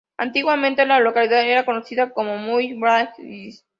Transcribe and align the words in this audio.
Antiguamente 0.17 0.83
la 0.87 0.99
localidad 0.99 1.47
era 1.47 1.63
conocida 1.63 2.09
como 2.09 2.35
"Mullah-Bayazid". 2.35 3.59